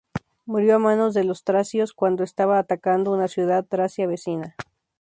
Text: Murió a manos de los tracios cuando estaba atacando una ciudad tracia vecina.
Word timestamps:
Murió 0.47 0.77
a 0.77 0.79
manos 0.79 1.13
de 1.13 1.23
los 1.23 1.43
tracios 1.43 1.93
cuando 1.93 2.23
estaba 2.23 2.57
atacando 2.57 3.11
una 3.11 3.27
ciudad 3.27 3.63
tracia 3.67 4.07
vecina. 4.07 4.55